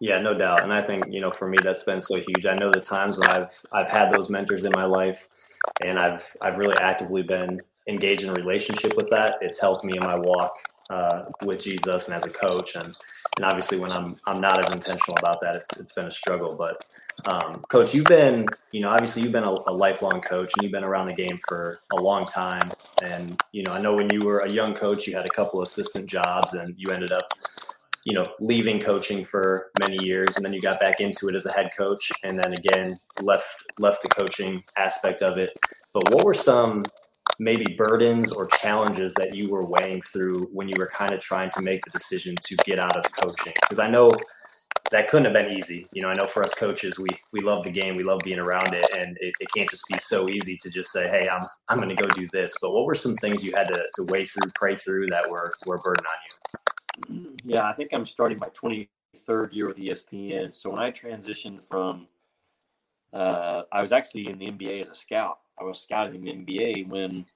Yeah, 0.00 0.20
no 0.20 0.34
doubt. 0.34 0.62
And 0.62 0.72
I 0.72 0.82
think, 0.82 1.04
you 1.08 1.20
know, 1.20 1.30
for 1.30 1.48
me 1.48 1.56
that's 1.62 1.84
been 1.84 2.00
so 2.00 2.16
huge. 2.16 2.44
I 2.44 2.54
know 2.54 2.70
the 2.70 2.80
times 2.80 3.18
when 3.18 3.30
I've 3.30 3.64
I've 3.72 3.88
had 3.88 4.10
those 4.10 4.28
mentors 4.28 4.64
in 4.64 4.72
my 4.72 4.84
life 4.84 5.28
and 5.82 5.98
I've 5.98 6.36
I've 6.42 6.58
really 6.58 6.76
actively 6.76 7.22
been 7.22 7.62
engaged 7.88 8.22
in 8.22 8.30
a 8.30 8.34
relationship 8.34 8.96
with 8.96 9.10
that. 9.10 9.36
It's 9.40 9.60
helped 9.60 9.84
me 9.84 9.96
in 9.96 10.02
my 10.02 10.16
walk 10.16 10.56
uh, 10.90 11.24
with 11.44 11.60
Jesus 11.60 12.06
and 12.06 12.14
as 12.14 12.24
a 12.24 12.30
coach. 12.30 12.74
And 12.76 12.94
and 13.36 13.44
obviously 13.44 13.78
when 13.78 13.92
I'm 13.92 14.16
I'm 14.26 14.40
not 14.40 14.58
as 14.64 14.70
intentional 14.70 15.18
about 15.18 15.40
that, 15.40 15.56
it's, 15.56 15.80
it's 15.80 15.92
been 15.92 16.06
a 16.06 16.10
struggle. 16.10 16.54
But 16.54 16.84
um, 17.30 17.64
coach, 17.68 17.94
you've 17.94 18.06
been 18.06 18.46
you 18.72 18.80
know 18.80 18.90
obviously 18.90 19.22
you've 19.22 19.32
been 19.32 19.44
a, 19.44 19.50
a, 19.66 19.72
lifelong 19.72 20.20
coach 20.20 20.52
and 20.56 20.62
you've 20.62 20.72
been 20.72 20.84
around 20.84 21.06
the 21.06 21.14
game 21.14 21.38
for 21.48 21.80
a 21.92 22.00
long 22.00 22.26
time. 22.26 22.72
And 23.02 23.40
you 23.52 23.62
know 23.62 23.72
I 23.72 23.80
know 23.80 23.94
when 23.94 24.10
you 24.10 24.20
were 24.20 24.40
a 24.40 24.50
young 24.50 24.74
coach, 24.74 25.06
you 25.06 25.14
had 25.14 25.26
a 25.26 25.30
couple 25.30 25.62
assistant 25.62 26.06
jobs 26.06 26.52
and 26.54 26.74
you 26.78 26.90
ended 26.90 27.12
up 27.12 27.28
you 28.04 28.14
know 28.14 28.28
leaving 28.40 28.80
coaching 28.80 29.24
for 29.24 29.72
many 29.80 30.02
years 30.02 30.36
and 30.36 30.44
then 30.44 30.52
you 30.52 30.60
got 30.60 30.78
back 30.78 31.00
into 31.00 31.28
it 31.28 31.34
as 31.34 31.44
a 31.44 31.52
head 31.52 31.70
coach 31.76 32.12
and 32.22 32.38
then 32.38 32.52
again 32.52 32.98
left 33.20 33.64
left 33.80 34.00
the 34.00 34.08
coaching 34.08 34.62
aspect 34.76 35.22
of 35.22 35.38
it 35.38 35.50
but 35.92 36.08
what 36.14 36.24
were 36.24 36.32
some 36.32 36.84
maybe 37.38 37.74
burdens 37.76 38.32
or 38.32 38.46
challenges 38.46 39.14
that 39.14 39.34
you 39.34 39.50
were 39.50 39.64
weighing 39.64 40.02
through 40.02 40.48
when 40.52 40.68
you 40.68 40.76
were 40.78 40.88
kind 40.88 41.12
of 41.12 41.20
trying 41.20 41.50
to 41.50 41.62
make 41.62 41.84
the 41.84 41.90
decision 41.90 42.34
to 42.42 42.56
get 42.64 42.78
out 42.78 42.96
of 42.96 43.10
coaching? 43.12 43.52
Because 43.62 43.78
I 43.78 43.88
know 43.88 44.10
that 44.90 45.08
couldn't 45.08 45.24
have 45.24 45.34
been 45.34 45.56
easy. 45.56 45.86
You 45.92 46.02
know, 46.02 46.08
I 46.08 46.14
know 46.14 46.26
for 46.26 46.42
us 46.42 46.54
coaches, 46.54 46.98
we 46.98 47.08
we 47.32 47.40
love 47.40 47.64
the 47.64 47.70
game, 47.70 47.96
we 47.96 48.04
love 48.04 48.20
being 48.24 48.38
around 48.38 48.74
it, 48.74 48.86
and 48.96 49.16
it, 49.20 49.34
it 49.40 49.48
can't 49.54 49.68
just 49.68 49.84
be 49.88 49.98
so 49.98 50.28
easy 50.28 50.56
to 50.58 50.70
just 50.70 50.92
say, 50.92 51.08
"Hey, 51.08 51.28
I'm 51.28 51.46
I'm 51.68 51.78
going 51.78 51.94
to 51.94 51.94
go 51.94 52.08
do 52.08 52.28
this." 52.32 52.54
But 52.60 52.72
what 52.72 52.86
were 52.86 52.94
some 52.94 53.14
things 53.16 53.44
you 53.44 53.52
had 53.54 53.68
to, 53.68 53.82
to 53.96 54.02
weigh 54.04 54.26
through, 54.26 54.50
pray 54.54 54.76
through 54.76 55.08
that 55.10 55.28
were 55.28 55.54
were 55.64 55.76
a 55.76 55.80
burden 55.80 56.04
on 56.06 56.14
you? 56.24 57.36
Yeah, 57.44 57.68
I 57.68 57.72
think 57.74 57.92
I'm 57.92 58.06
starting 58.06 58.38
my 58.38 58.48
23rd 58.48 59.52
year 59.52 59.68
with 59.68 59.76
ESPN. 59.76 60.54
So 60.54 60.70
when 60.70 60.78
I 60.78 60.90
transitioned 60.90 61.62
from, 61.62 62.06
uh, 63.12 63.62
I 63.72 63.80
was 63.80 63.92
actually 63.92 64.28
in 64.28 64.38
the 64.38 64.46
NBA 64.50 64.80
as 64.80 64.90
a 64.90 64.94
scout, 64.94 65.38
I 65.58 65.64
was 65.64 65.80
scouting 65.80 66.26
in 66.26 66.44
the 66.44 66.52
NBA 66.54 66.88
when 66.88 67.26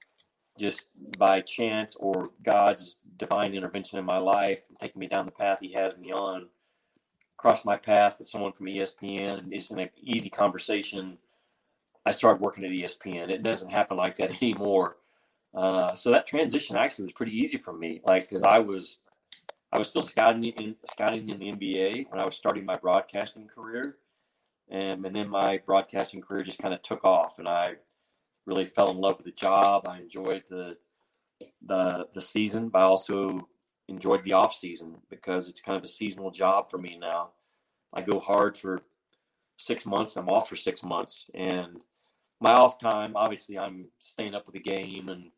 just 0.59 0.87
by 1.17 1.41
chance 1.41 1.95
or 1.95 2.29
God's 2.43 2.95
divine 3.17 3.53
intervention 3.53 3.99
in 3.99 4.05
my 4.05 4.17
life, 4.17 4.63
taking 4.79 4.99
me 4.99 5.07
down 5.07 5.25
the 5.25 5.31
path 5.31 5.59
He 5.61 5.73
has 5.73 5.97
me 5.97 6.11
on, 6.11 6.47
crossed 7.37 7.65
my 7.65 7.77
path 7.77 8.19
with 8.19 8.27
someone 8.27 8.51
from 8.51 8.67
ESPN, 8.67 9.39
and 9.39 9.53
it's 9.53 9.71
an 9.71 9.89
easy 10.01 10.29
conversation. 10.29 11.17
I 12.05 12.11
started 12.11 12.41
working 12.41 12.63
at 12.63 12.71
ESPN. 12.71 13.29
It 13.29 13.43
doesn't 13.43 13.71
happen 13.71 13.97
like 13.97 14.17
that 14.17 14.31
anymore. 14.41 14.97
Uh, 15.53 15.95
so 15.95 16.11
that 16.11 16.27
transition 16.27 16.75
actually 16.77 17.05
was 17.05 17.13
pretty 17.13 17.37
easy 17.37 17.57
for 17.57 17.73
me, 17.73 18.01
like 18.05 18.23
because 18.23 18.43
I 18.43 18.59
was 18.59 18.99
I 19.73 19.77
was 19.77 19.89
still 19.89 20.01
scouting 20.01 20.43
in 20.45 20.75
scouting 20.85 21.29
in 21.29 21.39
the 21.39 21.51
NBA 21.51 22.09
when 22.09 22.21
I 22.21 22.25
was 22.25 22.35
starting 22.35 22.65
my 22.65 22.77
broadcasting 22.77 23.47
career, 23.47 23.97
and, 24.69 25.05
and 25.05 25.15
then 25.15 25.27
my 25.29 25.59
broadcasting 25.65 26.21
career 26.21 26.43
just 26.43 26.59
kind 26.59 26.73
of 26.73 26.81
took 26.81 27.03
off, 27.03 27.37
and 27.37 27.49
I 27.49 27.75
really 28.45 28.65
fell 28.65 28.91
in 28.91 28.97
love 28.97 29.17
with 29.17 29.25
the 29.25 29.31
job. 29.31 29.87
I 29.87 29.99
enjoyed 29.99 30.43
the 30.49 30.77
the 31.65 32.07
the 32.13 32.21
season, 32.21 32.69
but 32.69 32.79
I 32.79 32.83
also 32.83 33.47
enjoyed 33.87 34.23
the 34.23 34.33
off 34.33 34.53
season 34.53 34.97
because 35.09 35.49
it's 35.49 35.61
kind 35.61 35.77
of 35.77 35.83
a 35.83 35.87
seasonal 35.87 36.31
job 36.31 36.69
for 36.69 36.77
me 36.77 36.97
now. 36.99 37.31
I 37.93 38.01
go 38.01 38.19
hard 38.19 38.57
for 38.57 38.81
six 39.57 39.85
months, 39.85 40.15
I'm 40.15 40.29
off 40.29 40.49
for 40.49 40.55
six 40.55 40.83
months, 40.83 41.29
and 41.33 41.83
my 42.39 42.53
off 42.53 42.79
time, 42.79 43.13
obviously, 43.15 43.57
I'm 43.57 43.85
staying 43.99 44.33
up 44.33 44.47
with 44.47 44.53
the 44.53 44.59
game 44.59 45.09
and 45.09 45.31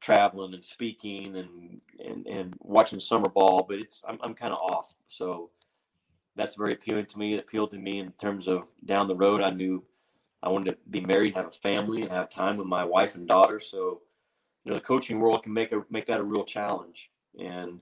traveling 0.00 0.54
and 0.54 0.64
speaking 0.64 1.36
and 1.36 1.80
and, 1.98 2.26
and 2.26 2.54
watching 2.60 3.00
summer 3.00 3.28
ball, 3.28 3.64
but 3.68 3.78
it's 3.78 4.02
I'm, 4.06 4.18
I'm 4.22 4.34
kind 4.34 4.52
of 4.52 4.60
off. 4.60 4.94
So 5.08 5.50
that's 6.36 6.54
very 6.54 6.74
appealing 6.74 7.06
to 7.06 7.18
me. 7.18 7.34
It 7.34 7.40
appealed 7.40 7.72
to 7.72 7.78
me 7.78 7.98
in 7.98 8.12
terms 8.12 8.46
of 8.46 8.68
down 8.84 9.06
the 9.06 9.16
road. 9.16 9.40
I 9.40 9.50
knew 9.50 9.82
I 10.42 10.48
wanted 10.48 10.70
to 10.70 10.76
be 10.90 11.00
married, 11.00 11.28
and 11.28 11.36
have 11.36 11.46
a 11.46 11.50
family, 11.50 12.02
and 12.02 12.12
have 12.12 12.28
time 12.28 12.56
with 12.56 12.66
my 12.66 12.84
wife 12.84 13.14
and 13.14 13.26
daughter. 13.26 13.58
So 13.60 14.02
you 14.64 14.72
know, 14.72 14.78
the 14.78 14.84
coaching 14.84 15.20
world 15.20 15.44
can 15.44 15.52
make 15.52 15.72
a 15.72 15.84
make 15.90 16.06
that 16.06 16.20
a 16.20 16.24
real 16.24 16.44
challenge. 16.44 17.10
And 17.38 17.80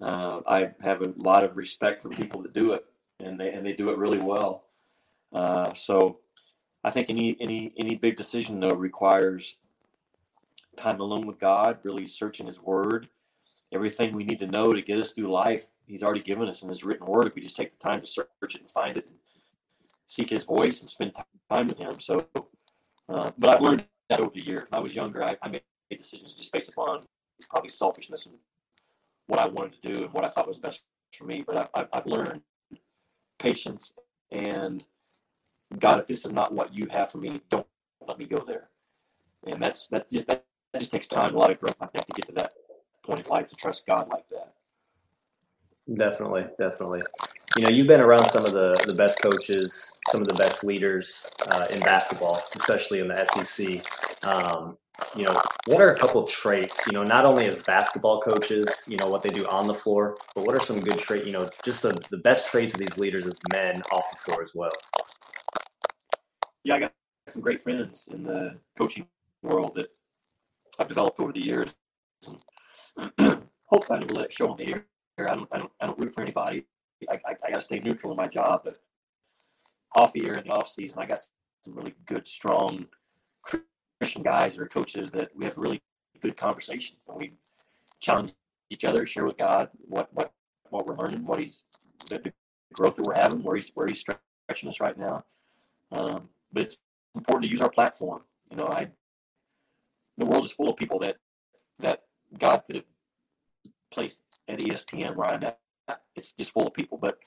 uh, 0.00 0.40
I 0.46 0.70
have 0.80 1.02
a 1.02 1.12
lot 1.16 1.44
of 1.44 1.56
respect 1.56 2.02
for 2.02 2.08
people 2.08 2.42
that 2.42 2.52
do 2.52 2.72
it, 2.72 2.84
and 3.20 3.38
they 3.38 3.52
and 3.52 3.64
they 3.64 3.72
do 3.72 3.90
it 3.90 3.98
really 3.98 4.18
well. 4.18 4.64
Uh, 5.32 5.72
so 5.74 6.18
I 6.84 6.90
think 6.90 7.10
any 7.10 7.36
any 7.40 7.72
any 7.76 7.94
big 7.94 8.16
decision 8.16 8.60
though 8.60 8.74
requires 8.74 9.56
time 10.76 11.00
alone 11.00 11.26
with 11.26 11.38
God, 11.38 11.78
really 11.82 12.06
searching 12.06 12.46
His 12.46 12.60
Word, 12.60 13.08
everything 13.72 14.14
we 14.14 14.24
need 14.24 14.38
to 14.38 14.46
know 14.46 14.72
to 14.72 14.82
get 14.82 14.98
us 14.98 15.12
through 15.12 15.30
life. 15.30 15.68
He's 15.86 16.02
already 16.02 16.22
given 16.22 16.48
us 16.48 16.62
in 16.62 16.68
His 16.68 16.84
written 16.84 17.06
Word. 17.06 17.26
If 17.26 17.34
we 17.34 17.42
just 17.42 17.56
take 17.56 17.70
the 17.70 17.76
time 17.76 18.00
to 18.00 18.06
search 18.06 18.28
it 18.42 18.60
and 18.60 18.70
find 18.70 18.96
it, 18.96 19.06
and 19.06 19.16
seek 20.12 20.30
His 20.30 20.44
voice 20.44 20.80
and 20.80 20.90
spend 20.90 21.14
time 21.50 21.68
with 21.68 21.78
Him. 21.78 22.00
So, 22.00 22.26
uh, 23.08 23.30
but 23.38 23.50
I've 23.50 23.60
learned 23.60 23.86
that 24.10 24.20
over 24.20 24.30
the 24.34 24.40
years. 24.40 24.70
When 24.70 24.78
I 24.78 24.82
was 24.82 24.94
younger, 24.94 25.24
I, 25.24 25.36
I 25.42 25.48
made 25.48 25.62
decisions 25.90 26.34
just 26.34 26.52
based 26.52 26.70
upon 26.70 27.04
probably 27.50 27.70
selfishness 27.70 28.26
and 28.26 28.36
what 29.26 29.40
I 29.40 29.46
wanted 29.46 29.80
to 29.80 29.88
do 29.88 30.04
and 30.04 30.12
what 30.12 30.24
I 30.24 30.28
thought 30.28 30.46
was 30.48 30.58
best 30.58 30.82
for 31.12 31.24
me. 31.24 31.44
But 31.46 31.70
I, 31.74 31.86
I've 31.92 32.06
learned 32.06 32.42
patience 33.38 33.92
and 34.30 34.84
God, 35.78 35.98
if 35.98 36.06
this 36.06 36.24
is 36.24 36.32
not 36.32 36.52
what 36.52 36.74
you 36.74 36.86
have 36.90 37.10
for 37.10 37.18
me, 37.18 37.40
don't 37.50 37.66
let 38.06 38.18
me 38.18 38.26
go 38.26 38.44
there. 38.46 38.68
And 39.46 39.62
that's 39.62 39.86
that 39.88 40.10
just 40.10 40.26
that, 40.26 40.44
that 40.72 40.78
just 40.78 40.90
takes 40.90 41.06
time, 41.06 41.34
a 41.34 41.38
lot 41.38 41.50
of 41.50 41.60
growth, 41.60 41.76
I 41.80 41.86
think, 41.86 42.06
to 42.06 42.12
get 42.12 42.26
to 42.26 42.32
that 42.32 42.52
point 43.02 43.24
in 43.24 43.30
life 43.30 43.48
to 43.48 43.56
trust 43.56 43.86
God 43.86 44.08
like 44.10 44.28
that. 44.30 44.54
Definitely, 45.96 46.46
definitely. 46.58 47.02
You 47.56 47.64
know, 47.64 47.70
you've 47.70 47.88
been 47.88 48.00
around 48.00 48.28
some 48.28 48.46
of 48.46 48.52
the 48.52 48.82
the 48.86 48.94
best 48.94 49.20
coaches, 49.20 49.98
some 50.10 50.20
of 50.20 50.28
the 50.28 50.34
best 50.34 50.64
leaders 50.64 51.26
uh, 51.48 51.66
in 51.70 51.80
basketball, 51.80 52.42
especially 52.54 53.00
in 53.00 53.08
the 53.08 53.24
SEC. 53.24 53.84
Um, 54.24 54.78
you 55.16 55.24
know, 55.24 55.40
what 55.66 55.80
are 55.80 55.92
a 55.94 55.98
couple 55.98 56.22
traits? 56.24 56.86
You 56.86 56.92
know, 56.92 57.02
not 57.02 57.24
only 57.24 57.46
as 57.46 57.60
basketball 57.60 58.20
coaches, 58.20 58.84
you 58.88 58.96
know 58.96 59.06
what 59.06 59.22
they 59.22 59.30
do 59.30 59.44
on 59.46 59.66
the 59.66 59.74
floor, 59.74 60.16
but 60.34 60.46
what 60.46 60.54
are 60.54 60.60
some 60.60 60.80
good 60.80 60.98
traits? 60.98 61.26
You 61.26 61.32
know, 61.32 61.50
just 61.64 61.82
the 61.82 61.98
the 62.10 62.18
best 62.18 62.48
traits 62.48 62.74
of 62.74 62.80
these 62.80 62.96
leaders 62.96 63.26
as 63.26 63.38
men 63.52 63.82
off 63.92 64.04
the 64.10 64.18
floor 64.18 64.42
as 64.42 64.52
well 64.54 64.70
yeah, 66.64 66.74
I 66.76 66.80
got 66.80 66.92
some 67.28 67.42
great 67.42 67.62
friends 67.62 68.08
in 68.12 68.22
the 68.22 68.58
coaching 68.76 69.06
world 69.42 69.74
that 69.74 69.88
I've 70.78 70.88
developed 70.88 71.20
over 71.20 71.32
the 71.32 71.40
years. 71.40 71.74
Hope 73.66 73.90
able 73.90 74.06
to 74.06 74.14
let 74.14 74.32
show 74.32 74.50
on 74.50 74.58
the 74.58 74.66
air. 74.66 74.86
I 75.18 75.22
don't, 75.34 75.48
I 75.52 75.58
don't, 75.58 75.72
I 75.80 75.86
don't 75.86 75.98
root 75.98 76.12
for 76.12 76.22
anybody. 76.22 76.64
I, 77.08 77.14
I, 77.14 77.36
I 77.46 77.50
got 77.50 77.56
to 77.56 77.60
stay 77.60 77.80
neutral 77.80 78.12
in 78.12 78.16
my 78.16 78.26
job, 78.26 78.62
but 78.64 78.80
off 79.94 80.12
the 80.12 80.26
air 80.26 80.34
in 80.34 80.46
the 80.46 80.52
off 80.52 80.68
season, 80.68 80.98
I 80.98 81.06
got 81.06 81.20
some 81.64 81.74
really 81.74 81.94
good, 82.06 82.26
strong 82.26 82.86
Christian 84.00 84.22
guys 84.22 84.58
are 84.58 84.66
coaches 84.66 85.10
that 85.12 85.30
we 85.36 85.44
have 85.44 85.56
really 85.56 85.80
good 86.20 86.36
conversation. 86.36 86.96
And 87.08 87.16
we 87.18 87.34
challenge 88.00 88.32
each 88.70 88.84
other, 88.84 89.06
share 89.06 89.24
with 89.24 89.36
God 89.36 89.68
what 89.80 90.08
what 90.12 90.32
what 90.70 90.86
we're 90.86 90.96
learning, 90.96 91.24
what 91.24 91.38
He's 91.38 91.64
the, 92.08 92.18
the 92.18 92.32
growth 92.72 92.96
that 92.96 93.06
we're 93.06 93.14
having, 93.14 93.42
where 93.42 93.56
He's 93.56 93.70
where 93.74 93.86
He's 93.86 94.00
stretching 94.00 94.68
us 94.68 94.80
right 94.80 94.98
now. 94.98 95.24
Um, 95.92 96.28
but 96.52 96.64
it's 96.64 96.78
important 97.14 97.44
to 97.44 97.50
use 97.50 97.60
our 97.60 97.70
platform. 97.70 98.22
You 98.50 98.56
know, 98.56 98.66
I 98.66 98.88
the 100.16 100.26
world 100.26 100.44
is 100.44 100.52
full 100.52 100.68
of 100.68 100.76
people 100.76 100.98
that 101.00 101.16
that 101.78 102.02
God 102.38 102.62
could 102.66 102.76
have 102.76 102.84
placed 103.90 104.20
at 104.52 104.60
ESPN 104.60 105.16
where 105.16 105.28
I'm 105.28 105.44
at. 105.44 105.58
It's 106.14 106.32
just 106.32 106.52
full 106.52 106.66
of 106.66 106.74
people, 106.74 106.98
but 106.98 107.18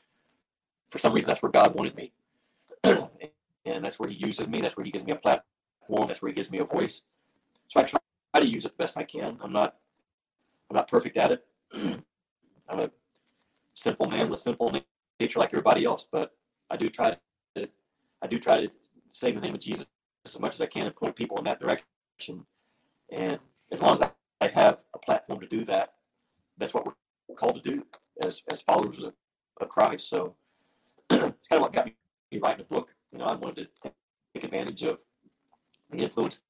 for 0.89 0.99
some 0.99 1.13
reason 1.13 1.27
that's 1.27 1.41
where 1.41 1.51
God 1.51 1.75
wanted 1.75 1.95
me, 1.95 2.13
and 2.83 3.83
that's 3.83 3.99
where 3.99 4.09
He 4.09 4.15
uses 4.15 4.47
me. 4.47 4.61
That's 4.61 4.77
where 4.77 4.85
He 4.85 4.91
gives 4.91 5.03
me 5.03 5.11
a 5.11 5.15
platform. 5.15 6.07
That's 6.07 6.21
where 6.21 6.29
He 6.29 6.35
gives 6.35 6.51
me 6.51 6.59
a 6.59 6.63
voice. 6.63 7.01
So 7.67 7.81
I 7.81 7.83
try, 7.83 7.99
to 8.39 8.47
use 8.47 8.65
it 8.65 8.77
the 8.77 8.83
best 8.83 8.97
I 8.97 9.03
can. 9.03 9.37
I'm 9.41 9.53
not 9.53 9.75
I'm 10.69 10.75
not 10.75 10.87
perfect 10.87 11.17
at 11.17 11.31
it. 11.31 11.45
I'm 12.69 12.79
a 12.79 12.91
simple 13.73 14.07
man 14.09 14.29
with 14.29 14.39
a 14.39 14.41
simple 14.41 14.77
nature 15.19 15.39
like 15.39 15.53
everybody 15.53 15.85
else, 15.85 16.07
but 16.11 16.35
I 16.69 16.77
do 16.77 16.89
try 16.89 17.17
to 17.55 17.69
I 18.21 18.27
do 18.27 18.39
try 18.39 18.65
to 18.65 18.71
say 19.09 19.31
the 19.31 19.39
name 19.39 19.55
of 19.55 19.61
Jesus 19.61 19.85
as 20.25 20.39
much 20.39 20.55
as 20.55 20.61
I 20.61 20.65
can 20.65 20.87
and 20.87 20.95
point 20.95 21.15
people 21.15 21.37
in 21.37 21.43
that 21.45 21.59
direction. 21.59 22.45
And 23.11 23.39
as 23.71 23.81
long 23.81 23.93
as 23.93 24.01
I 24.01 24.47
have 24.47 24.83
a 24.93 24.99
platform 24.99 25.39
to 25.41 25.47
do 25.47 25.63
that, 25.65 25.93
that's 26.57 26.73
what 26.73 26.85
we're 26.85 26.93
called 27.33 27.63
to 27.63 27.69
do 27.69 27.85
as, 28.21 28.43
as 28.51 28.61
followers 28.61 28.99
of, 28.99 29.13
of 29.59 29.69
Christ. 29.69 30.09
So 30.09 30.35
it's 31.09 31.21
kind 31.21 31.33
of 31.51 31.61
what 31.61 31.73
got 31.73 31.85
me 31.85 31.93
writing 32.39 32.61
a 32.61 32.73
book. 32.73 32.89
You 33.11 33.19
know, 33.19 33.25
I 33.25 33.35
wanted 33.35 33.67
to 33.83 33.91
take 34.33 34.43
advantage 34.43 34.83
of 34.83 34.99
the 35.91 35.97
influence 35.97 36.43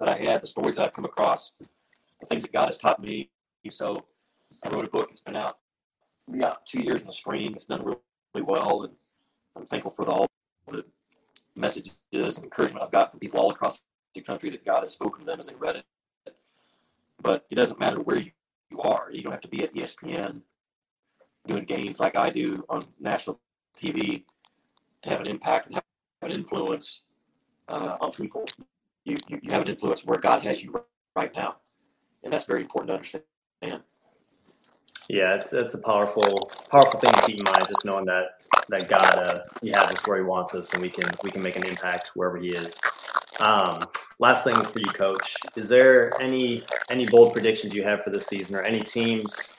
that 0.00 0.08
I 0.08 0.16
had, 0.16 0.42
the 0.42 0.46
stories 0.46 0.76
that 0.76 0.84
I've 0.84 0.92
come 0.92 1.04
across, 1.04 1.52
the 2.20 2.26
things 2.26 2.42
that 2.42 2.52
God 2.52 2.66
has 2.66 2.78
taught 2.78 3.00
me. 3.00 3.30
So 3.70 4.04
I 4.64 4.68
wrote 4.68 4.84
a 4.84 4.88
book. 4.88 5.08
It's 5.10 5.20
been 5.20 5.36
out 5.36 5.58
about 6.32 6.66
two 6.66 6.82
years 6.82 7.02
in 7.02 7.06
the 7.06 7.12
spring. 7.12 7.52
It's 7.54 7.66
done 7.66 7.84
really, 7.84 7.98
really 8.34 8.46
well, 8.46 8.82
and 8.82 8.92
I'm 9.56 9.66
thankful 9.66 9.90
for 9.90 10.04
the, 10.04 10.10
all 10.10 10.26
the 10.68 10.84
messages 11.56 11.92
and 12.12 12.44
encouragement 12.44 12.84
I've 12.84 12.92
got 12.92 13.10
from 13.10 13.20
people 13.20 13.40
all 13.40 13.50
across 13.50 13.82
the 14.14 14.20
country 14.20 14.50
that 14.50 14.64
God 14.64 14.82
has 14.82 14.92
spoken 14.92 15.20
to 15.20 15.26
them 15.26 15.38
as 15.38 15.46
they 15.46 15.54
read 15.54 15.76
it. 15.76 15.84
But 17.20 17.46
it 17.50 17.54
doesn't 17.54 17.80
matter 17.80 18.00
where 18.00 18.18
you, 18.18 18.32
you 18.74 18.80
are. 18.82 19.08
You 19.10 19.22
don't 19.22 19.32
have 19.32 19.40
to 19.42 19.48
be 19.48 19.62
at 19.62 19.74
ESPN 19.74 20.40
doing 21.46 21.64
games 21.64 22.00
like 22.00 22.16
I 22.16 22.30
do 22.30 22.64
on 22.68 22.84
national 23.00 23.40
TV 23.78 24.24
to 25.02 25.10
have 25.10 25.20
an 25.20 25.26
impact 25.26 25.66
and 25.66 25.76
have 25.76 25.84
an 26.22 26.30
influence 26.30 27.02
uh, 27.68 27.96
on 28.00 28.12
people. 28.12 28.44
You, 29.04 29.16
you, 29.28 29.38
you 29.42 29.50
have 29.50 29.62
an 29.62 29.68
influence 29.68 30.04
where 30.04 30.18
God 30.18 30.42
has 30.42 30.62
you 30.62 30.74
right 31.14 31.32
now. 31.34 31.56
And 32.22 32.32
that's 32.32 32.46
very 32.46 32.62
important 32.62 32.88
to 32.88 32.94
understand. 32.94 33.82
Yeah, 35.08 35.34
it's 35.34 35.52
it's 35.52 35.74
a 35.74 35.78
powerful 35.82 36.48
powerful 36.70 36.98
thing 36.98 37.12
to 37.12 37.20
keep 37.26 37.38
in 37.38 37.44
mind. 37.44 37.68
Just 37.68 37.84
knowing 37.84 38.06
that 38.06 38.24
that 38.70 38.88
God 38.88 39.18
uh, 39.18 39.40
He 39.60 39.68
has 39.68 39.90
us 39.90 40.06
where 40.06 40.16
He 40.16 40.22
wants 40.24 40.54
us, 40.54 40.72
and 40.72 40.80
we 40.80 40.88
can 40.88 41.10
we 41.22 41.30
can 41.30 41.42
make 41.42 41.56
an 41.56 41.66
impact 41.66 42.12
wherever 42.14 42.38
He 42.38 42.48
is. 42.48 42.74
Um, 43.38 43.84
last 44.18 44.44
thing 44.44 44.62
for 44.62 44.78
you, 44.78 44.86
Coach, 44.86 45.36
is 45.56 45.68
there 45.68 46.12
any 46.20 46.62
any 46.90 47.06
bold 47.06 47.32
predictions 47.32 47.74
you 47.74 47.82
have 47.84 48.02
for 48.02 48.10
this 48.10 48.26
season, 48.26 48.56
or 48.56 48.62
any 48.62 48.80
teams 48.80 49.54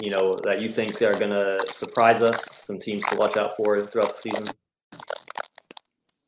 you 0.00 0.10
know 0.10 0.36
that 0.44 0.60
you 0.60 0.68
think 0.68 1.00
are 1.02 1.18
going 1.18 1.30
to 1.30 1.64
surprise 1.72 2.22
us? 2.22 2.48
Some 2.60 2.78
teams 2.78 3.04
to 3.06 3.16
watch 3.16 3.36
out 3.36 3.56
for 3.56 3.86
throughout 3.86 4.16
the 4.16 4.20
season. 4.30 4.48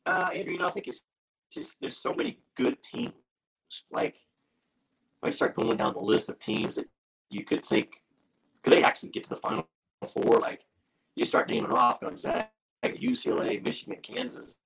Uh, 0.05 0.31
Andrew, 0.35 0.53
you 0.53 0.59
know, 0.59 0.69
I 0.69 0.71
think 0.71 0.87
it's 0.87 1.03
just 1.51 1.77
there's 1.81 1.97
so 1.97 2.13
many 2.13 2.39
good 2.57 2.81
teams. 2.83 3.13
Like, 3.91 4.17
I 5.23 5.31
start 5.31 5.57
going 5.57 5.77
down 5.77 5.95
the 5.95 6.01
list 6.01 6.29
of 6.29 6.39
teams 6.39 6.77
that 6.77 6.87
you 7.31 7.45
could 7.45 7.65
think 7.65 8.03
could 8.67 8.73
they 8.73 8.83
actually 8.83 9.11
get 9.11 9.23
to 9.23 9.29
the 9.29 9.37
final 9.37 9.69
four? 10.09 10.41
Like 10.41 10.65
you 11.15 11.25
start 11.25 11.49
naming 11.49 11.71
off 11.71 12.01
Gonzaga, 12.01 12.49
UCLA, 12.85 13.63
Michigan, 13.63 13.97
Kansas, 14.03 14.57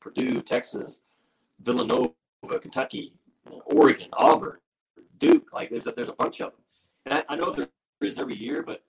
Purdue, 0.00 0.42
Texas, 0.42 1.00
Villanova, 1.60 2.12
Kentucky, 2.46 3.12
Oregon, 3.66 4.08
Auburn, 4.12 4.58
Duke. 5.18 5.52
Like 5.52 5.70
there's 5.70 5.86
a, 5.86 5.92
there's 5.92 6.08
a 6.08 6.14
bunch 6.14 6.40
of 6.40 6.52
them, 6.52 6.60
and 7.06 7.14
I, 7.14 7.34
I 7.34 7.36
know 7.36 7.52
there 7.52 7.68
is 8.00 8.18
every 8.18 8.36
year, 8.36 8.62
but 8.62 8.82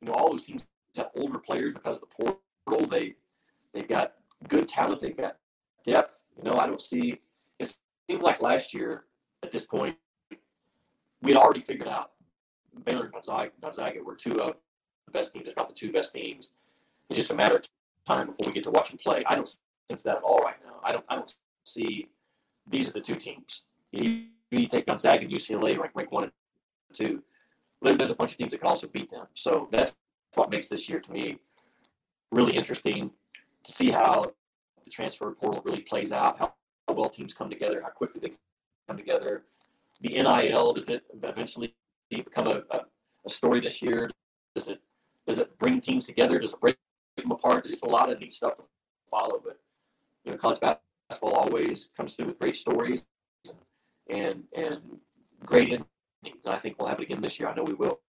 you 0.00 0.08
know 0.08 0.14
all 0.14 0.30
those 0.30 0.42
teams 0.42 0.66
have 0.96 1.10
older 1.16 1.38
players 1.38 1.72
because 1.72 1.96
of 1.96 2.02
the 2.02 2.34
portal. 2.66 2.86
They 2.86 3.14
they've 3.72 3.88
got 3.88 4.14
good 4.48 4.68
talent. 4.68 5.00
They've 5.00 5.16
got 5.16 5.36
depth. 5.84 6.22
You 6.36 6.50
know, 6.50 6.58
I 6.58 6.66
don't 6.66 6.82
see. 6.82 7.20
It 7.58 7.74
seemed 8.08 8.22
like 8.22 8.42
last 8.42 8.74
year 8.74 9.04
at 9.42 9.50
this 9.50 9.66
point 9.66 9.96
we 11.22 11.32
had 11.32 11.38
already 11.38 11.60
figured 11.60 11.88
out 11.88 12.12
Baylor 12.84 13.04
and 13.04 13.12
Gonzaga, 13.12 13.50
Gonzaga 13.60 14.02
were 14.02 14.14
two 14.14 14.40
of 14.40 14.54
the 15.06 15.12
best 15.12 15.32
teams, 15.32 15.48
if 15.48 15.56
not 15.56 15.68
the 15.68 15.74
two 15.74 15.92
best 15.92 16.14
teams. 16.14 16.52
it's 17.08 17.18
just 17.18 17.30
a 17.30 17.34
matter 17.34 17.56
of 17.56 17.68
time 18.06 18.26
before 18.26 18.46
we 18.46 18.52
get 18.52 18.64
to 18.64 18.70
watch 18.70 18.90
them 18.90 18.98
play. 18.98 19.24
I 19.26 19.34
don't 19.34 19.48
sense 19.88 20.02
that 20.02 20.18
at 20.18 20.22
all 20.22 20.38
right 20.38 20.56
now. 20.64 20.80
I 20.82 20.92
don't 20.92 21.04
I 21.08 21.16
don't 21.16 21.34
see 21.64 22.08
these 22.66 22.88
are 22.88 22.92
the 22.92 23.00
two 23.00 23.16
teams. 23.16 23.64
You, 23.92 24.26
you 24.50 24.66
take 24.66 24.86
Gonzaga 24.86 25.22
and 25.22 25.32
UCLA 25.32 25.78
rank 25.78 25.92
rank 25.94 26.12
one 26.12 26.24
and 26.24 26.32
two. 26.92 27.22
There's 27.82 28.10
a 28.10 28.14
bunch 28.14 28.32
of 28.32 28.38
teams 28.38 28.52
that 28.52 28.58
can 28.58 28.68
also 28.68 28.86
beat 28.86 29.10
them. 29.10 29.26
So 29.34 29.68
that's 29.72 29.94
what 30.34 30.50
makes 30.50 30.68
this 30.68 30.88
year 30.88 31.00
to 31.00 31.12
me 31.12 31.38
really 32.30 32.56
interesting 32.56 33.10
to 33.64 33.72
see 33.72 33.90
how 33.90 34.32
the 34.84 34.90
transfer 34.90 35.30
portal 35.32 35.62
really 35.64 35.80
plays 35.80 36.12
out, 36.12 36.38
how, 36.38 36.54
how 36.88 36.94
well 36.94 37.08
teams 37.08 37.34
come 37.34 37.50
together, 37.50 37.80
how 37.82 37.88
quickly 37.88 38.20
they 38.20 38.32
come 38.86 38.96
together. 38.96 39.44
The 40.00 40.10
NIL 40.10 40.72
does 40.72 40.88
it 40.88 41.02
eventually 41.22 41.74
become 42.10 42.46
a, 42.46 42.62
a, 42.70 42.80
a 43.26 43.28
story 43.28 43.60
this 43.60 43.82
year? 43.82 44.10
Does 44.54 44.68
it 44.68 44.80
does 45.26 45.38
it 45.38 45.58
bring 45.58 45.80
teams 45.80 46.06
together? 46.06 46.38
Does 46.38 46.52
it 46.52 46.60
break 46.60 46.76
them 47.16 47.30
apart? 47.30 47.64
There's 47.64 47.82
a 47.82 47.86
lot 47.86 48.10
of 48.10 48.18
neat 48.18 48.32
stuff 48.32 48.56
to 48.56 48.64
follow, 49.10 49.40
but 49.44 49.58
you 50.24 50.32
know, 50.32 50.38
college 50.38 50.60
basketball 50.60 50.89
always 51.22 51.88
comes 51.96 52.14
through 52.14 52.26
with 52.26 52.38
great 52.38 52.56
stories 52.56 53.04
and 54.08 54.44
and 54.54 54.78
great 55.44 55.68
endings. 55.68 55.86
And 56.44 56.54
I 56.54 56.58
think 56.58 56.78
we'll 56.78 56.88
have 56.88 57.00
it 57.00 57.04
again 57.04 57.20
this 57.20 57.38
year. 57.40 57.48
I 57.48 57.54
know 57.54 57.64
we 57.64 57.74
will. 57.74 58.00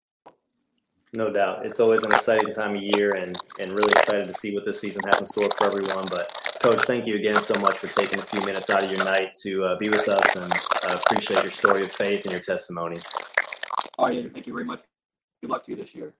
No 1.13 1.31
doubt. 1.31 1.65
It's 1.65 1.81
always 1.81 2.03
an 2.03 2.13
exciting 2.13 2.53
time 2.53 2.75
of 2.75 2.81
year 2.81 3.11
and, 3.11 3.35
and 3.59 3.71
really 3.71 3.91
excited 3.91 4.27
to 4.27 4.33
see 4.33 4.55
what 4.55 4.63
this 4.63 4.79
season 4.79 5.01
has 5.07 5.19
in 5.19 5.25
store 5.25 5.49
for 5.57 5.65
everyone. 5.67 6.07
But, 6.09 6.31
Coach, 6.61 6.83
thank 6.83 7.05
you 7.05 7.15
again 7.15 7.41
so 7.41 7.55
much 7.55 7.77
for 7.77 7.87
taking 7.87 8.19
a 8.19 8.23
few 8.23 8.39
minutes 8.41 8.69
out 8.69 8.85
of 8.85 8.91
your 8.91 9.03
night 9.03 9.35
to 9.43 9.63
uh, 9.65 9.77
be 9.77 9.89
with 9.89 10.07
us 10.07 10.35
and 10.37 10.51
uh, 10.53 10.99
appreciate 11.03 11.43
your 11.43 11.51
story 11.51 11.83
of 11.83 11.91
faith 11.91 12.23
and 12.23 12.31
your 12.31 12.39
testimony. 12.39 12.95
All 13.99 14.05
right, 14.05 14.15
Andrew, 14.15 14.31
thank 14.31 14.47
you 14.47 14.53
very 14.53 14.65
much. 14.65 14.83
Good 15.41 15.49
luck 15.49 15.65
to 15.65 15.71
you 15.71 15.77
this 15.77 15.93
year. 15.93 16.09